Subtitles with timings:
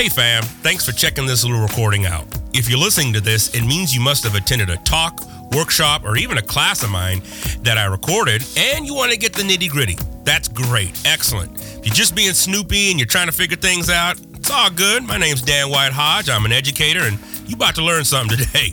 [0.00, 2.26] Hey fam, thanks for checking this little recording out.
[2.54, 5.20] If you're listening to this, it means you must have attended a talk,
[5.52, 7.20] workshop, or even a class of mine
[7.64, 9.98] that I recorded and you want to get the nitty gritty.
[10.24, 10.98] That's great.
[11.04, 11.54] Excellent.
[11.60, 15.02] If you're just being snoopy and you're trying to figure things out, it's all good.
[15.02, 16.30] My name's Dan White Hodge.
[16.30, 18.70] I'm an educator and you about to learn something today.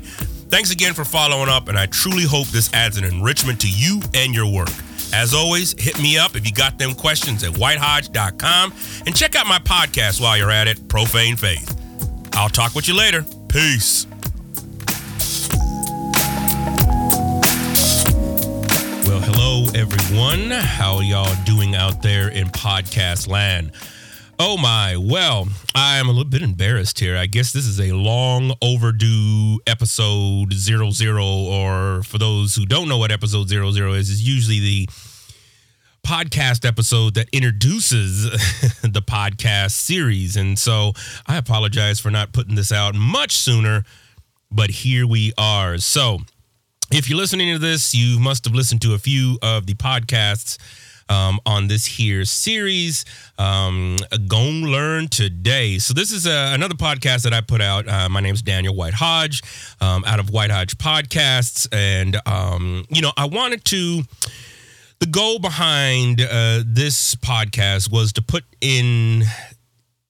[0.47, 3.99] Thanks again for following up, and I truly hope this adds an enrichment to you
[4.13, 4.71] and your work.
[5.13, 8.73] As always, hit me up if you got them questions at whitehodge.com
[9.05, 11.75] and check out my podcast while you're at it, Profane Faith.
[12.33, 13.25] I'll talk with you later.
[13.47, 14.05] Peace.
[19.07, 20.51] Well, hello, everyone.
[20.51, 23.71] How y'all doing out there in podcast land?
[24.39, 24.95] Oh my.
[24.97, 27.17] Well, I'm a little bit embarrassed here.
[27.17, 32.87] I guess this is a long overdue episode zero zero, or for those who don't
[32.87, 34.89] know what episode zero zero is, is usually the
[36.05, 38.25] podcast episode that introduces
[38.83, 40.37] the podcast series.
[40.37, 40.93] And so
[41.25, 43.85] I apologize for not putting this out much sooner,
[44.51, 45.79] but here we are.
[45.79, 46.19] So
[46.91, 50.59] if you're listening to this, you must have listened to a few of the podcasts
[51.09, 53.05] um, on this here series,
[53.37, 53.97] um,
[54.29, 55.77] Learn Today.
[55.77, 57.87] So this is a, another podcast that I put out.
[57.87, 59.41] Uh, my name is Daniel White Hodge
[59.81, 61.67] um, out of White Hodge Podcasts.
[61.71, 64.03] And, um, you know, I wanted to
[64.99, 69.23] the goal behind uh, this podcast was to put in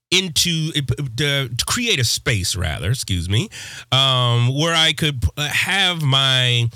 [0.09, 3.49] into uh, to create a space rather excuse me
[3.91, 6.69] um, where i could have my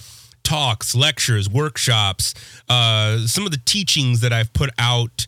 [0.43, 2.33] talks, lectures, workshops,
[2.69, 5.25] uh, some of the teachings that I've put out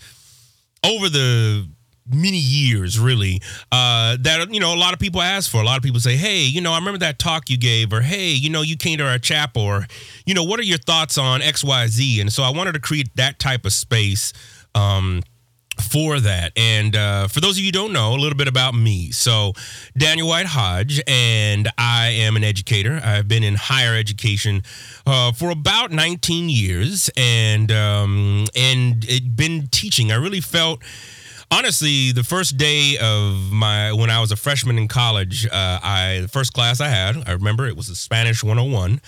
[0.83, 1.67] over the
[2.11, 5.61] many years really uh, that you know a lot of people ask for.
[5.61, 8.01] A lot of people say hey you know i remember that talk you gave or
[8.01, 9.87] hey you know you came to our chapel or
[10.25, 13.39] you know what are your thoughts on xyz and so i wanted to create that
[13.39, 14.33] type of space
[14.75, 15.21] um,
[15.81, 16.51] for that.
[16.55, 19.11] And uh, for those of you don't know, a little bit about me.
[19.11, 19.53] So,
[19.97, 22.99] Daniel White Hodge, and I am an educator.
[23.03, 24.63] I've been in higher education
[25.05, 30.11] uh, for about 19 years, and um, and it been teaching.
[30.11, 30.81] I really felt.
[31.51, 36.19] Honestly, the first day of my when I was a freshman in college, uh, I
[36.23, 38.99] the first class I had, I remember it was a Spanish 101,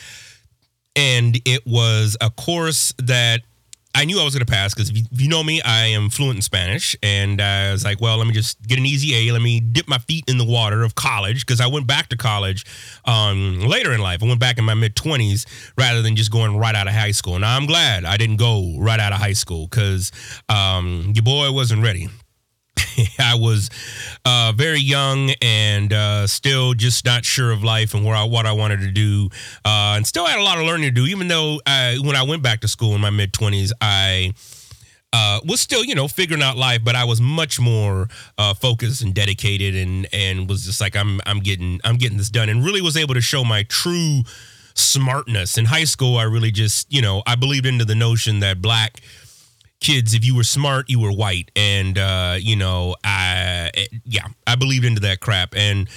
[0.96, 3.42] and it was a course that
[3.96, 6.10] I knew I was going to pass because if, if, you know me, I am
[6.10, 6.98] fluent in Spanish.
[7.02, 9.32] And I was like, well, let me just get an easy A.
[9.32, 12.18] Let me dip my feet in the water of college because I went back to
[12.18, 12.66] college
[13.06, 14.22] um, later in life.
[14.22, 15.46] I went back in my mid 20s
[15.78, 17.40] rather than just going right out of high school.
[17.40, 20.12] Now, I'm glad I didn't go right out of high school because
[20.50, 22.10] um, your boy wasn't ready.
[23.20, 23.70] I was
[24.26, 28.46] uh, very young and uh, still just not sure of life and where I, what
[28.46, 29.30] I wanted to do,
[29.64, 31.06] uh, and still had a lot of learning to do.
[31.06, 34.34] Even though I, when I went back to school in my mid twenties, I
[35.14, 39.02] uh, was still, you know, figuring out life, but I was much more uh, focused
[39.02, 42.66] and dedicated, and and was just like, I'm I'm getting I'm getting this done, and
[42.66, 44.24] really was able to show my true
[44.74, 46.18] smartness in high school.
[46.18, 49.02] I really just, you know, I believed into the notion that black
[49.86, 51.52] kids, if you were smart, you were white.
[51.56, 53.70] And, uh, you know, I,
[54.04, 55.54] yeah, I believed into that crap.
[55.56, 55.88] And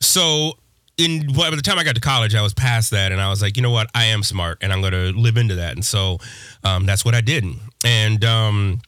[0.00, 0.52] so,
[0.98, 3.40] in by the time I got to college, I was past that, and I was
[3.40, 5.72] like, you know what, I am smart, and I'm to live into that.
[5.74, 6.18] And so,
[6.62, 7.44] um, that's what I did.
[7.84, 8.80] And, um,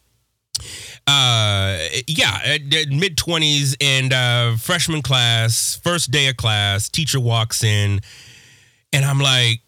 [1.07, 2.59] uh, yeah,
[2.91, 8.01] mid twenties and uh, freshman class, first day of class, teacher walks in,
[8.93, 9.61] and I'm like,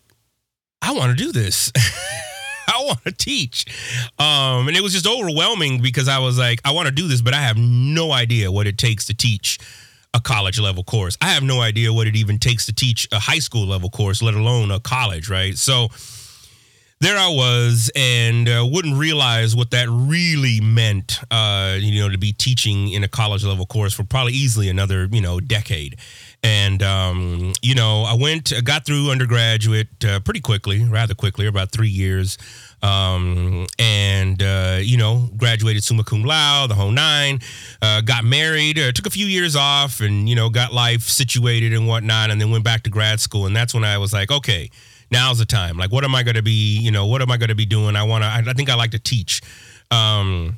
[0.83, 1.73] I want to do this.
[2.81, 3.67] I want to teach.
[4.19, 7.21] Um, and it was just overwhelming because I was like, I want to do this,
[7.21, 9.59] but I have no idea what it takes to teach
[10.13, 11.17] a college level course.
[11.21, 14.23] I have no idea what it even takes to teach a high school level course,
[14.23, 15.57] let alone a college, right?
[15.57, 15.89] So
[17.01, 22.19] there I was, and uh, wouldn't realize what that really meant, uh, you know, to
[22.19, 25.97] be teaching in a college level course for probably easily another, you know, decade.
[26.43, 31.73] And, um, you know, I went, got through undergraduate uh, pretty quickly, rather quickly, about
[31.73, 32.37] three years.
[32.83, 37.41] Um, and, uh, you know, graduated summa cum laude, the whole nine,
[37.83, 41.75] uh, got married, uh, took a few years off and, you know, got life situated
[41.75, 43.47] and whatnot, and then went back to grad school.
[43.47, 44.71] And that's when I was like, okay,
[45.11, 45.77] now's the time.
[45.77, 47.67] Like, what am I going to be, you know, what am I going to be
[47.67, 47.97] doing?
[47.97, 49.43] I want to, I, I think I like to teach.
[49.91, 50.57] Um,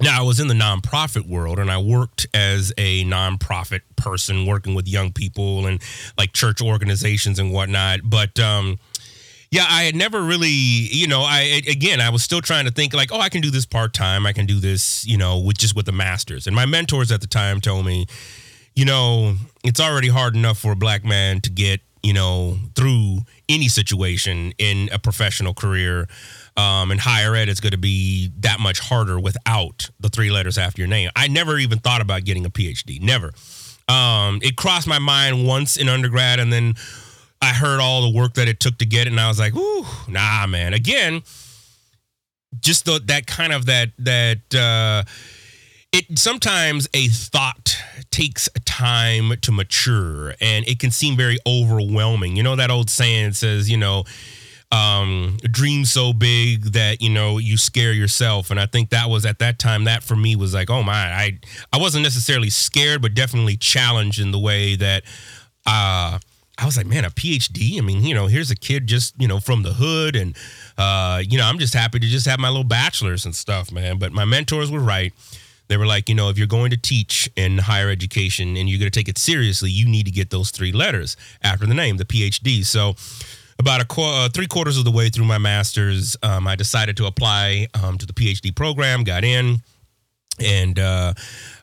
[0.00, 4.74] now, I was in the nonprofit world and I worked as a nonprofit person working
[4.74, 5.82] with young people and
[6.18, 8.00] like church organizations and whatnot.
[8.04, 8.78] But, um,
[9.50, 12.94] yeah, I had never really, you know, I again, I was still trying to think
[12.94, 14.26] like, oh, I can do this part time.
[14.26, 16.46] I can do this, you know, with just with the masters.
[16.46, 18.06] And my mentors at the time told me,
[18.74, 23.18] you know, it's already hard enough for a black man to get you know, through
[23.48, 26.06] any situation in a professional career.
[26.56, 30.56] Um, in higher ed, it's going to be that much harder without the three letters
[30.56, 31.10] after your name.
[31.16, 33.02] I never even thought about getting a PhD.
[33.02, 33.32] Never.
[33.88, 36.74] Um, it crossed my mind once in undergrad, and then
[37.40, 39.54] I heard all the work that it took to get it, and I was like,
[39.54, 41.22] "Ooh, nah, man." Again,
[42.60, 45.04] just the, that kind of that that uh,
[45.92, 47.76] it sometimes a thought
[48.10, 52.36] takes time to mature, and it can seem very overwhelming.
[52.36, 54.04] You know that old saying says, you know
[54.72, 58.50] um, dream so big that you know you scare yourself.
[58.50, 60.92] And I think that was at that time that for me was like, oh my,
[60.94, 61.38] I
[61.72, 65.04] I wasn't necessarily scared, but definitely challenged in the way that.
[65.68, 66.18] Uh,
[66.66, 67.78] I was like, man, a PhD.
[67.78, 70.36] I mean, you know, here's a kid just, you know, from the hood, and
[70.76, 73.98] uh, you know, I'm just happy to just have my little bachelor's and stuff, man.
[73.98, 75.12] But my mentors were right.
[75.68, 78.80] They were like, you know, if you're going to teach in higher education and you're
[78.80, 81.98] going to take it seriously, you need to get those three letters after the name,
[81.98, 82.66] the PhD.
[82.66, 82.96] So
[83.60, 86.96] about a qu- uh, three quarters of the way through my master's, um, I decided
[86.96, 89.58] to apply um, to the PhD program, got in,
[90.40, 91.14] and uh,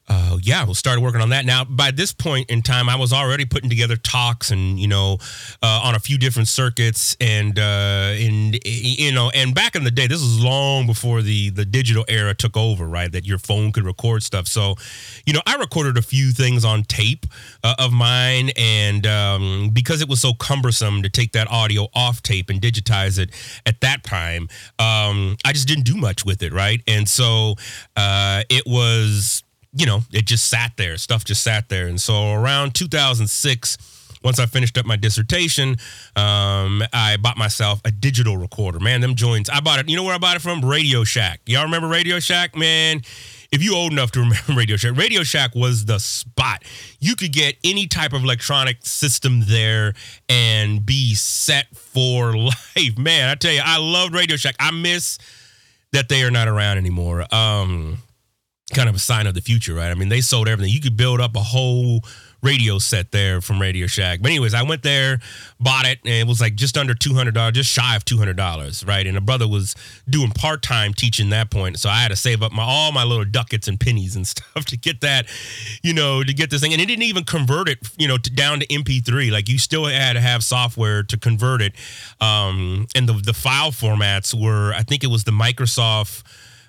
[0.09, 1.45] uh, yeah, we'll start working on that.
[1.45, 5.17] Now, by this point in time, I was already putting together talks and you know
[5.61, 9.91] uh, on a few different circuits, and uh, and you know, and back in the
[9.91, 13.11] day, this was long before the the digital era took over, right?
[13.11, 14.47] That your phone could record stuff.
[14.47, 14.75] So,
[15.25, 17.25] you know, I recorded a few things on tape
[17.63, 22.21] uh, of mine, and um, because it was so cumbersome to take that audio off
[22.21, 23.29] tape and digitize it
[23.65, 24.49] at that time,
[24.79, 26.81] um, I just didn't do much with it, right?
[26.87, 27.55] And so
[27.95, 29.43] uh, it was
[29.75, 30.97] you know, it just sat there.
[30.97, 31.87] Stuff just sat there.
[31.87, 33.77] And so around 2006,
[34.23, 35.71] once I finished up my dissertation,
[36.15, 38.79] um, I bought myself a digital recorder.
[38.79, 39.49] Man, them joints.
[39.49, 39.89] I bought it.
[39.89, 40.63] You know where I bought it from?
[40.63, 41.41] Radio Shack.
[41.45, 42.55] Y'all remember Radio Shack?
[42.55, 43.01] Man,
[43.51, 46.63] if you old enough to remember Radio Shack, Radio Shack was the spot.
[46.99, 49.93] You could get any type of electronic system there
[50.29, 52.97] and be set for life.
[52.97, 54.55] Man, I tell you, I loved Radio Shack.
[54.59, 55.17] I miss
[55.91, 57.25] that they are not around anymore.
[57.33, 57.97] Um,
[58.73, 59.91] kind of a sign of the future, right?
[59.91, 60.73] I mean, they sold everything.
[60.73, 62.01] You could build up a whole
[62.43, 64.19] radio set there from Radio Shack.
[64.21, 65.19] But anyways, I went there,
[65.59, 68.17] bought it, and it was like just under two hundred dollars, just shy of two
[68.17, 69.07] hundred dollars, right?
[69.07, 69.75] And a brother was
[70.07, 73.03] doing part time teaching that point, so I had to save up my all my
[73.03, 75.25] little ducats and pennies and stuff to get that,
[75.81, 76.73] you know, to get this thing.
[76.73, 79.31] And it didn't even convert it, you know, to, down to MP3.
[79.31, 81.73] Like you still had to have software to convert it.
[82.19, 86.23] Um, and the the file formats were, I think it was the Microsoft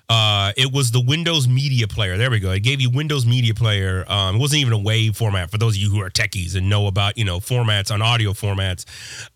[0.09, 2.17] uh, it was the Windows Media Player.
[2.17, 2.51] There we go.
[2.51, 4.05] It gave you Windows Media Player.
[4.07, 6.69] Um, it wasn't even a WAV format for those of you who are techies and
[6.69, 8.85] know about you know formats on audio formats.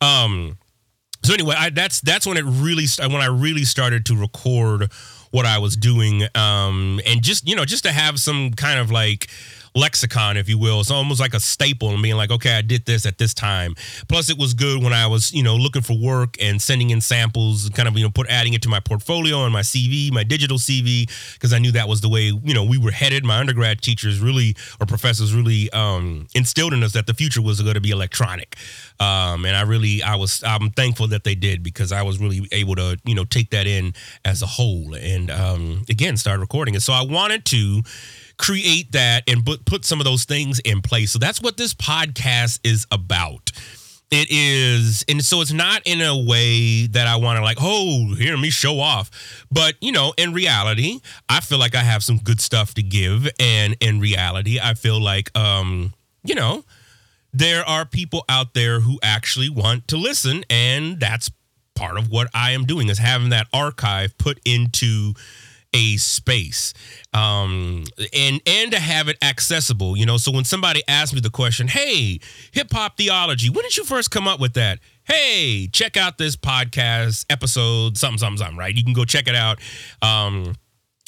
[0.02, 0.58] Um,
[1.24, 4.92] so anyway, I, that's that's when it really when I really started to record
[5.32, 8.92] what I was doing, um, and just you know just to have some kind of
[8.92, 9.28] like
[9.76, 10.80] lexicon, if you will.
[10.80, 13.76] It's almost like a staple and being like, okay, I did this at this time.
[14.08, 17.02] Plus, it was good when I was, you know, looking for work and sending in
[17.02, 20.12] samples, and kind of, you know, put adding it to my portfolio and my CV,
[20.12, 23.24] my digital CV, because I knew that was the way, you know, we were headed.
[23.24, 27.62] My undergrad teachers really, or professors really um, instilled in us that the future was
[27.62, 28.56] going to be electronic.
[29.00, 32.48] Um, and I really, I was, I'm thankful that they did because I was really
[32.52, 33.94] able to, you know, take that in
[34.26, 36.82] as a whole and um, again, start recording it.
[36.82, 37.82] So I wanted to
[38.40, 41.12] create that and put, some of those things in place.
[41.12, 43.52] So that's what this podcast is about.
[44.12, 48.16] It is, and so it's not in a way that I want to like, oh,
[48.16, 49.46] hear me show off.
[49.52, 53.30] But, you know, in reality, I feel like I have some good stuff to give.
[53.40, 55.94] And in reality, I feel like, um,
[56.24, 56.64] you know,
[57.34, 60.44] there are people out there who actually want to listen.
[60.50, 61.30] And that's
[61.76, 65.14] part of what I am doing is having that archive put into
[65.74, 66.74] a space
[67.14, 67.84] um,
[68.14, 70.18] and and to have it accessible you know?
[70.18, 72.20] So when somebody asks me the question hey
[72.52, 74.80] hip hop theology when did you first come up with that?
[75.04, 78.76] Hey check out this podcast episode something something something right?
[78.76, 79.60] You can go check it out
[80.02, 80.56] um,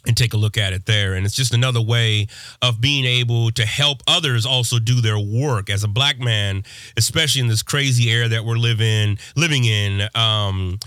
[0.05, 1.13] and take a look at it there.
[1.13, 2.27] And it's just another way
[2.61, 6.63] of being able to help others also do their work as a black man
[6.97, 10.79] especially in this crazy era that we're living living in um,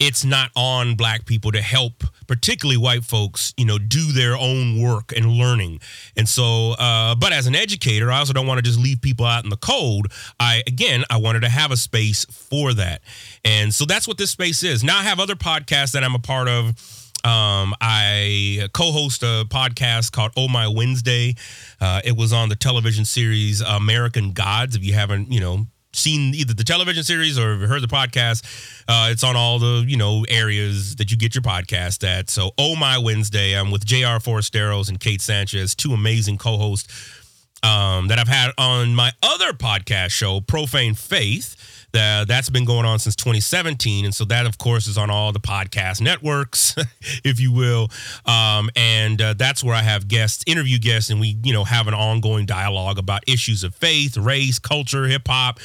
[0.00, 4.80] it's not on black people to help particularly white folks you know do their own
[4.82, 5.78] work and learning
[6.16, 9.26] and so uh, but as an educator i also don't want to just leave people
[9.26, 10.06] out in the cold
[10.40, 13.02] i again i wanted to have a space for that
[13.44, 16.18] and so that's what this space is now i have other podcasts that i'm a
[16.18, 16.74] part of
[17.22, 21.34] um, I co-host a podcast called Oh My Wednesday.
[21.78, 24.74] Uh, it was on the television series American Gods.
[24.74, 28.44] If you haven't, you know, seen either the television series or heard the podcast,
[28.88, 32.30] uh, it's on all the you know areas that you get your podcast at.
[32.30, 34.18] So, oh my Wednesday, I'm with Jr.
[34.20, 37.18] Forasteros and Kate Sanchez, two amazing co-hosts
[37.62, 41.79] um, that I've had on my other podcast show, Profane Faith.
[41.92, 45.32] That that's been going on since 2017, and so that of course is on all
[45.32, 46.74] the podcast networks,
[47.24, 47.88] if you will.
[48.26, 51.88] Um, and uh, that's where I have guests, interview guests, and we you know have
[51.88, 55.58] an ongoing dialogue about issues of faith, race, culture, hip hop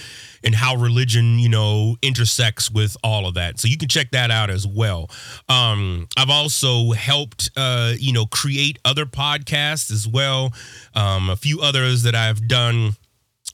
[0.45, 3.59] and how religion, you know, intersects with all of that.
[3.59, 5.09] So you can check that out as well.
[5.49, 10.53] Um, I've also helped, uh, you know, create other podcasts as well.
[10.93, 12.95] Um, a few others that I've done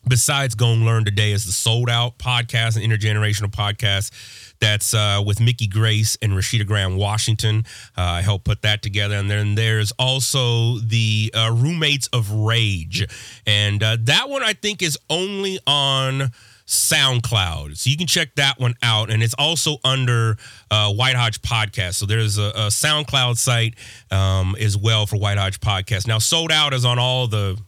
[0.07, 4.11] besides Go Learn Today is the Sold Out podcast, an intergenerational podcast
[4.59, 7.65] that's uh, with Mickey Grace and Rashida Graham Washington.
[7.97, 9.15] Uh, I helped put that together.
[9.15, 13.05] And then there's also the uh, Roommates of Rage.
[13.45, 16.31] And uh, that one I think is only on
[16.67, 17.77] SoundCloud.
[17.77, 19.09] So you can check that one out.
[19.09, 20.37] And it's also under
[20.69, 21.95] uh, White Hodge Podcast.
[21.95, 23.75] So there's a, a SoundCloud site
[24.09, 26.07] um, as well for White Hodge Podcast.
[26.07, 27.59] Now, Sold Out is on all the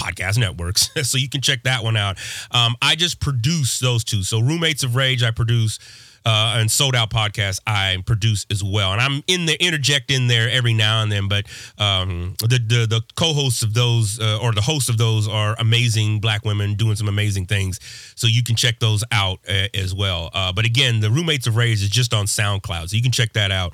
[0.00, 0.90] podcast networks.
[1.08, 2.18] so you can check that one out.
[2.50, 4.22] Um, I just produce those two.
[4.22, 5.78] So Roommates of Rage, I produce
[6.24, 10.26] uh, and sold out podcast I produce as well, and I'm in there interject in
[10.26, 11.28] there every now and then.
[11.28, 11.46] But
[11.78, 16.20] um, the, the the co-hosts of those uh, or the hosts of those are amazing
[16.20, 17.80] black women doing some amazing things,
[18.14, 20.30] so you can check those out uh, as well.
[20.32, 23.32] Uh, but again, the roommates of Rage is just on SoundCloud, so you can check
[23.34, 23.72] that out.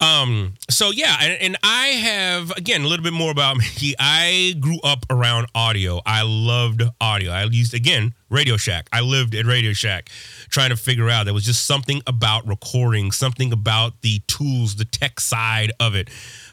[0.00, 3.94] Um, so yeah, and, and I have again a little bit more about me.
[3.98, 6.00] I grew up around audio.
[6.04, 7.32] I loved audio.
[7.32, 8.88] I used again Radio Shack.
[8.92, 10.10] I lived at Radio Shack
[10.48, 14.84] trying to figure out there was just something about recording, something about the tools, the
[14.84, 16.10] tech side of it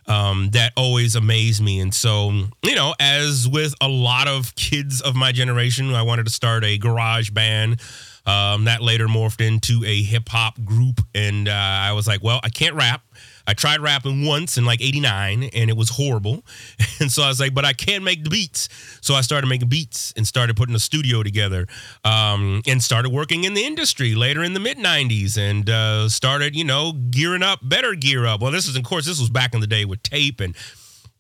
[0.07, 1.79] um, that always amazed me.
[1.79, 2.31] And so,
[2.63, 6.63] you know, as with a lot of kids of my generation, I wanted to start
[6.63, 7.81] a garage band.
[8.27, 10.99] Um, that later morphed into a hip hop group.
[11.13, 13.03] And uh, I was like, well, I can't rap.
[13.47, 16.43] I tried rapping once in like 89 and it was horrible.
[17.01, 18.69] And so I was like, but I can make the beats.
[19.01, 21.67] So I started making beats and started putting a studio together
[22.05, 26.55] um, and started working in the industry later in the mid 90s and uh, started,
[26.55, 28.39] you know, gearing up, better gear up.
[28.41, 30.55] Well, this is, of course, this was back in the day with tape and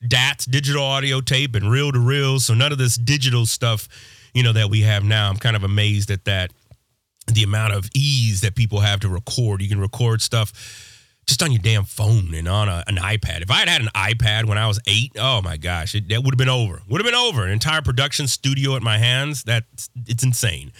[0.07, 2.39] DATs, digital audio tape, and reel to reel.
[2.39, 3.89] So none of this digital stuff,
[4.33, 5.29] you know, that we have now.
[5.29, 6.51] I'm kind of amazed at that.
[7.27, 9.61] The amount of ease that people have to record.
[9.61, 10.53] You can record stuff
[11.25, 13.41] just on your damn phone and on a, an iPad.
[13.41, 16.23] If I had had an iPad when I was eight, oh my gosh, it, that
[16.23, 16.81] would have been over.
[16.87, 17.45] Would have been over.
[17.45, 19.43] An entire production studio at my hands.
[19.43, 20.71] That's it's insane.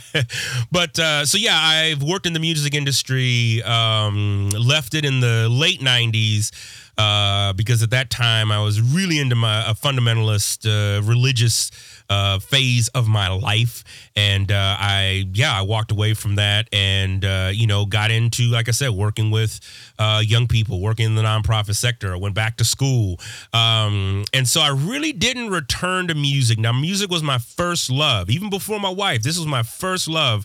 [0.72, 3.62] but uh, so yeah, I've worked in the music industry.
[3.62, 6.50] Um, left it in the late '90s
[6.96, 11.70] uh, because at that time I was really into my a fundamentalist uh, religious
[12.10, 13.84] uh, phase of my life,
[14.16, 18.44] and uh, I yeah I walked away from that and uh, you know got into
[18.44, 19.60] like I said working with
[19.98, 22.12] uh, young people, working in the nonprofit sector.
[22.12, 23.18] I went back to school,
[23.52, 26.58] um, and so I really didn't return to music.
[26.58, 29.22] Now music was my first love, even before my wife.
[29.22, 30.44] This was my first love.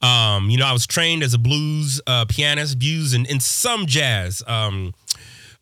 [0.00, 3.86] Um, you know, I was trained as a blues uh, pianist, blues and, and some
[3.86, 4.42] jazz.
[4.46, 4.94] Um,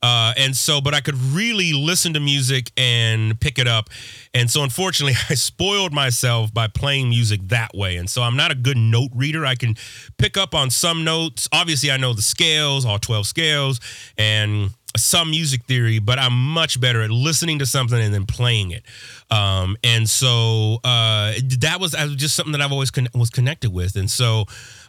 [0.07, 3.91] uh, and so, but I could really listen to music and pick it up.
[4.33, 7.97] And so, unfortunately, I spoiled myself by playing music that way.
[7.97, 9.45] And so, I'm not a good note reader.
[9.45, 9.75] I can
[10.17, 11.49] pick up on some notes.
[11.51, 13.81] Obviously, I know the scales, all 12 scales,
[14.17, 18.71] and some music theory, but I'm much better at listening to something and then playing
[18.71, 18.85] it.
[19.31, 23.97] Um, and so uh, that was, just something that I've always con- was connected with.
[23.97, 24.45] And so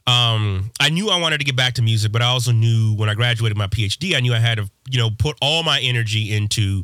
[0.06, 3.10] um, I knew I wanted to get back to music, but I also knew when
[3.10, 6.34] I graduated my PhD, I knew I had to, you know, put all my energy
[6.34, 6.84] into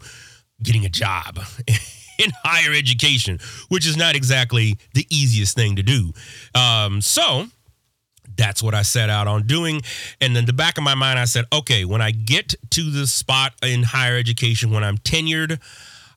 [0.61, 3.39] getting a job in higher education,
[3.69, 6.11] which is not exactly the easiest thing to do.
[6.53, 7.47] Um, so
[8.35, 9.81] that's what I set out on doing.
[10.21, 13.07] And then the back of my mind, I said, okay, when I get to the
[13.07, 15.59] spot in higher education, when I'm tenured,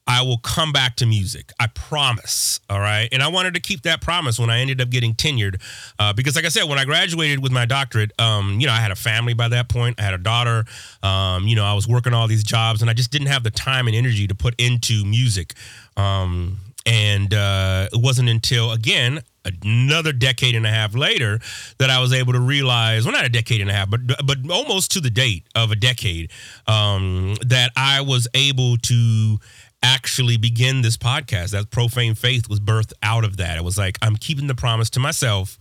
[0.08, 1.52] I will come back to music.
[1.58, 2.60] I promise.
[2.70, 3.08] All right.
[3.10, 5.60] And I wanted to keep that promise when I ended up getting tenured.
[5.98, 8.76] Uh, because, like I said, when I graduated with my doctorate, um, you know, I
[8.76, 9.98] had a family by that point.
[9.98, 10.64] I had a daughter.
[11.02, 13.50] Um, you know, I was working all these jobs and I just didn't have the
[13.50, 15.54] time and energy to put into music.
[15.96, 19.22] Um, and uh, it wasn't until, again,
[19.64, 21.38] another decade and a half later
[21.78, 24.38] that I was able to realize, well, not a decade and a half, but but
[24.50, 26.30] almost to the date of a decade,
[26.66, 29.38] um, that I was able to
[29.82, 31.50] actually begin this podcast.
[31.50, 33.56] That profane faith was birthed out of that.
[33.56, 35.58] It was like I'm keeping the promise to myself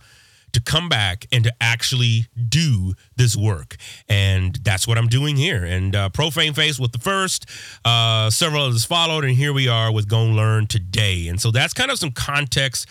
[0.56, 3.76] to come back and to actually do this work.
[4.08, 5.64] And that's what I'm doing here.
[5.64, 7.44] And uh, Profane Faith with the first,
[7.84, 11.28] uh, several others followed, and here we are with Go Learn today.
[11.28, 12.88] And so that's kind of some context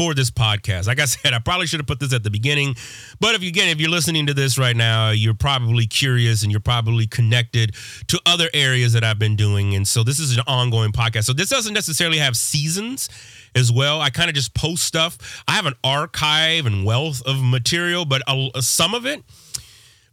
[0.00, 0.86] for this podcast.
[0.86, 2.74] Like I said, I probably should have put this at the beginning,
[3.20, 6.50] but if you again, if you're listening to this right now, you're probably curious and
[6.50, 7.74] you're probably connected
[8.06, 11.24] to other areas that I've been doing, and so this is an ongoing podcast.
[11.24, 13.10] So this doesn't necessarily have seasons.
[13.54, 14.00] as well.
[14.00, 15.42] I kind of just post stuff.
[15.48, 19.22] I have an archive and wealth of material, but a, some of it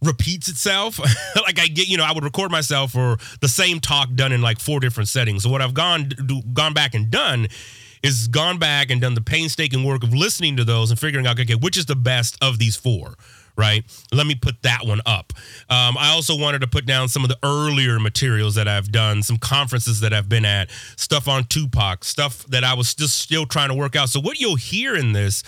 [0.01, 0.99] repeats itself.
[1.35, 4.41] like I get, you know, I would record myself for the same talk done in
[4.41, 5.43] like four different settings.
[5.43, 7.47] So what I've gone do, gone back and done
[8.03, 11.39] is gone back and done the painstaking work of listening to those and figuring out
[11.39, 13.15] okay, which is the best of these four
[13.57, 13.83] right?
[14.13, 15.33] Let me put that one up.
[15.69, 19.23] Um, I also wanted to put down some of the earlier materials that I've done,
[19.23, 23.45] some conferences that I've been at, stuff on Tupac, stuff that I was just still
[23.45, 24.09] trying to work out.
[24.09, 25.41] So what you'll hear in this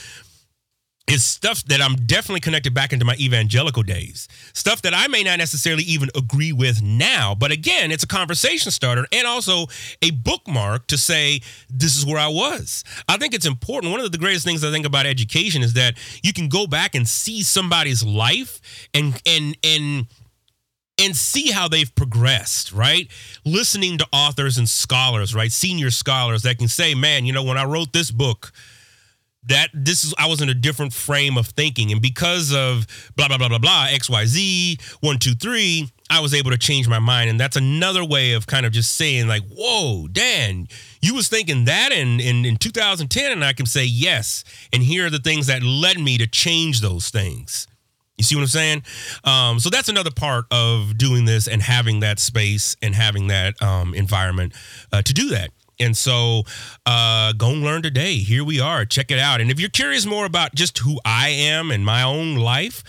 [1.09, 4.27] is stuff that I'm definitely connected back into my evangelical days.
[4.53, 7.35] Stuff that I may not necessarily even agree with now.
[7.35, 9.65] But again, it's a conversation starter and also
[10.01, 12.83] a bookmark to say, this is where I was.
[13.07, 13.91] I think it's important.
[13.91, 16.93] One of the greatest things I think about education is that you can go back
[16.95, 18.61] and see somebody's life
[18.93, 20.07] and, and, and,
[20.99, 23.07] and see how they've progressed, right?
[23.45, 25.51] Listening to authors and scholars, right?
[25.51, 28.51] Senior scholars that can say, man, you know, when I wrote this book,
[29.49, 33.27] that this is I was in a different frame of thinking, and because of blah
[33.27, 36.87] blah blah blah blah X Y Z one two three, I was able to change
[36.87, 40.67] my mind, and that's another way of kind of just saying like, "Whoa, Dan,
[41.01, 45.07] you was thinking that in in, in 2010," and I can say yes, and here
[45.07, 47.67] are the things that led me to change those things.
[48.17, 48.83] You see what I'm saying?
[49.23, 53.59] Um, so that's another part of doing this and having that space and having that
[53.61, 54.53] um, environment
[54.91, 55.51] uh, to do that.
[55.79, 56.43] And so,
[56.85, 58.15] uh, go and learn today.
[58.17, 58.85] Here we are.
[58.85, 59.41] Check it out.
[59.41, 62.83] And if you're curious more about just who I am and my own life,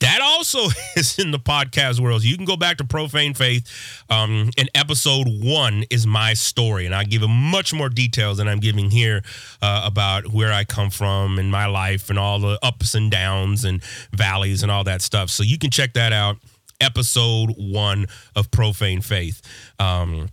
[0.00, 2.22] that also is in the podcast world.
[2.22, 4.04] So you can go back to Profane Faith.
[4.10, 6.86] Um, and episode one is my story.
[6.86, 9.22] And I give a much more details than I'm giving here
[9.60, 13.64] uh, about where I come from and my life and all the ups and downs
[13.64, 13.82] and
[14.12, 15.30] valleys and all that stuff.
[15.30, 16.36] So you can check that out.
[16.80, 18.06] Episode one
[18.36, 19.42] of Profane Faith.
[19.80, 20.28] Um,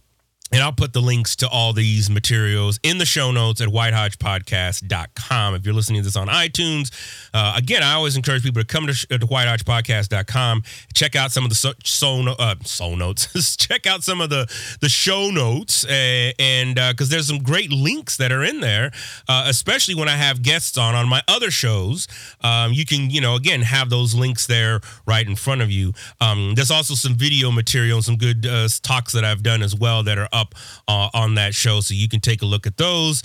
[0.51, 5.55] and I'll put the links to all these materials in the show notes at whitehodgepodcast.com.
[5.55, 6.91] If you're listening to this on iTunes,
[7.35, 10.63] uh, again, I always encourage people to come to, sh- to whitehodgepodcast.com,
[10.93, 14.47] check out some of the so, so, uh, so notes, check out some of the,
[14.79, 18.89] the show notes, uh, and because uh, there's some great links that are in there,
[19.27, 22.07] uh, especially when I have guests on on my other shows.
[22.41, 25.91] Um, you can, you know, again, have those links there right in front of you.
[26.21, 29.75] Um, there's also some video material and some good uh, talks that I've done as
[29.75, 30.55] well that are up
[30.87, 33.21] uh, on that show, so you can take a look at those.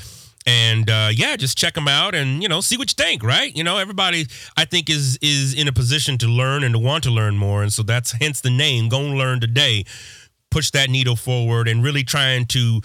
[0.46, 3.22] And uh, yeah, just check them out and you know see what you think.
[3.22, 3.55] Right?
[3.55, 4.26] You know, everybody
[4.57, 7.62] I think is is in a position to learn and to want to learn more,
[7.62, 8.88] and so that's hence the name.
[8.88, 9.85] Go and learn today.
[10.50, 12.81] Push that needle forward and really trying to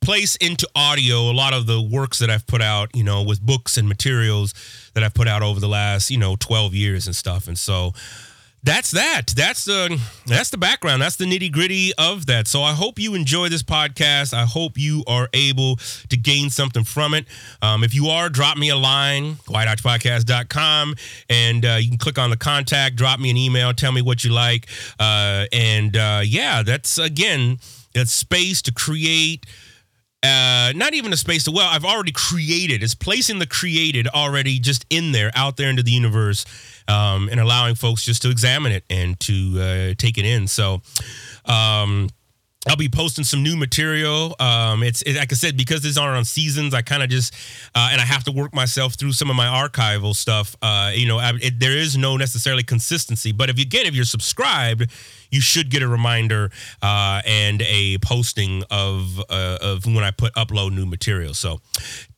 [0.00, 3.40] place into audio a lot of the works that I've put out, you know, with
[3.40, 4.54] books and materials
[4.94, 7.48] that I've put out over the last, you know, 12 years and stuff.
[7.48, 7.92] And so
[8.66, 9.28] that's that.
[9.36, 11.00] That's the that's the background.
[11.00, 12.48] That's the nitty gritty of that.
[12.48, 14.34] So I hope you enjoy this podcast.
[14.34, 15.76] I hope you are able
[16.08, 17.26] to gain something from it.
[17.62, 20.96] Um, if you are, drop me a line, whitehodgepodcast.com,
[21.30, 24.24] and uh, you can click on the contact, drop me an email, tell me what
[24.24, 24.66] you like.
[24.98, 27.58] Uh, and uh, yeah, that's again,
[27.94, 29.46] that space to create
[30.22, 32.82] uh, not even a space to well i've already created.
[32.82, 36.44] It's placing the created already just in there out there into the universe
[36.88, 40.46] um, and allowing folks just to examine it and to uh, take it in.
[40.48, 40.82] So
[41.44, 42.08] um,
[42.68, 44.34] I'll be posting some new material.
[44.40, 46.74] Um, it's it, like I said because these aren't on seasons.
[46.74, 47.32] I kind of just
[47.74, 50.56] uh, and I have to work myself through some of my archival stuff.
[50.60, 53.30] Uh, you know, I, it, there is no necessarily consistency.
[53.30, 54.90] But if you again, if you're subscribed,
[55.30, 56.50] you should get a reminder
[56.82, 61.34] uh, and a posting of uh, of when I put upload new material.
[61.34, 61.60] So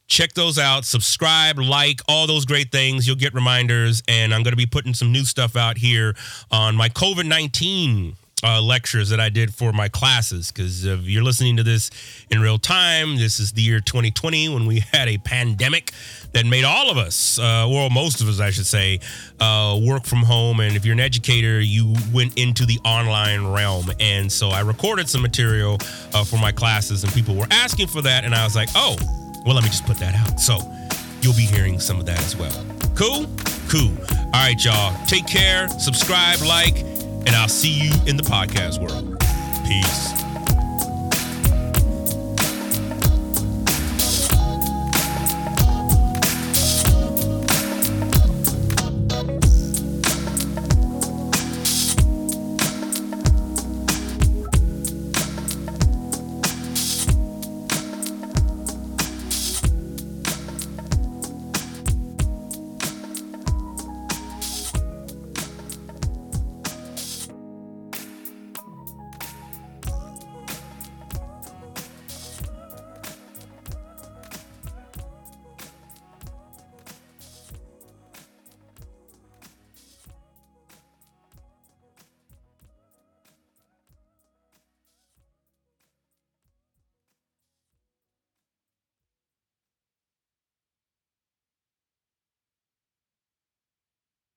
[0.07, 4.53] check those out subscribe like all those great things you'll get reminders and i'm going
[4.53, 6.17] to be putting some new stuff out here
[6.51, 10.51] on my covid-19 uh, lectures that I did for my classes.
[10.51, 11.91] Because if you're listening to this
[12.31, 15.93] in real time, this is the year 2020 when we had a pandemic
[16.33, 19.01] that made all of us, uh, well, most of us, I should say,
[19.41, 20.61] uh, work from home.
[20.61, 23.87] And if you're an educator, you went into the online realm.
[24.01, 25.79] And so I recorded some material
[26.15, 28.25] uh, for my classes, and people were asking for that.
[28.25, 28.97] And I was like, oh,
[29.45, 30.39] well, let me just put that out.
[30.41, 30.59] So
[31.23, 32.53] you'll be hearing some of that as well.
[32.95, 33.27] Cool?
[33.69, 33.97] Cool.
[34.11, 34.95] All right, y'all.
[35.07, 35.69] Take care.
[35.69, 36.88] Subscribe, like
[37.29, 39.23] and I'll see you in the podcast world.
[39.67, 40.28] Peace.